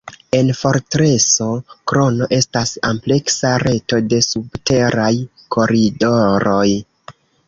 [0.35, 1.49] En fortreso
[1.91, 5.11] Krono estas ampleksa reto de subteraj
[5.57, 6.67] koridoroj.